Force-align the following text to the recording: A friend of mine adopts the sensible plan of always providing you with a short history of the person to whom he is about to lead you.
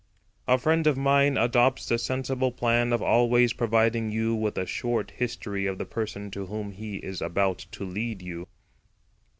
A 0.47 0.57
friend 0.57 0.87
of 0.87 0.97
mine 0.97 1.37
adopts 1.37 1.85
the 1.85 1.99
sensible 1.99 2.51
plan 2.51 2.91
of 2.91 3.03
always 3.03 3.53
providing 3.53 4.09
you 4.09 4.33
with 4.33 4.57
a 4.57 4.65
short 4.65 5.11
history 5.11 5.67
of 5.67 5.77
the 5.77 5.85
person 5.85 6.31
to 6.31 6.47
whom 6.47 6.71
he 6.71 6.95
is 6.95 7.21
about 7.21 7.67
to 7.73 7.85
lead 7.85 8.23
you. 8.23 8.47